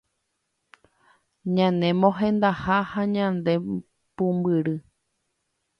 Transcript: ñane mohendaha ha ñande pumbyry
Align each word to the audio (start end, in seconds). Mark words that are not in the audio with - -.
ñane 1.55 1.87
mohendaha 2.01 2.77
ha 2.91 3.01
ñande 3.15 3.53
pumbyry 4.15 4.75